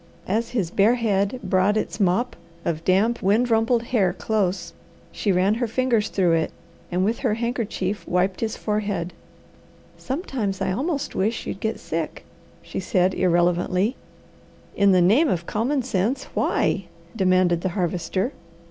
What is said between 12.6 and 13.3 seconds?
she said